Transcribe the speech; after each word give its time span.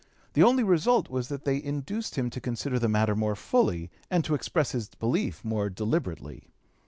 The 0.33 0.41
only 0.41 0.63
result 0.63 1.11
was 1.11 1.27
that 1.27 1.45
they 1.45 1.61
induced 1.61 2.15
him 2.15 2.31
to 2.31 2.41
consider 2.41 2.79
the 2.79 2.89
matter 2.89 3.15
more 3.15 3.35
(p. 3.35 3.41
263) 3.51 3.51
fully, 3.51 3.91
and 4.09 4.25
to 4.25 4.33
express 4.33 4.71
his 4.71 4.89
belief 4.95 5.45
more 5.45 5.69
deliberately. 5.69 6.47